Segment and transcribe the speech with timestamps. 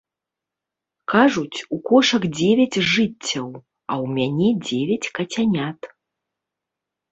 [1.11, 3.47] Кажуць, у кошак дзевяць жыццяў,
[3.91, 5.81] а ў мяне дзевяць кацянят.